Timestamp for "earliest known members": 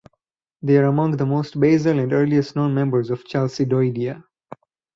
2.11-3.11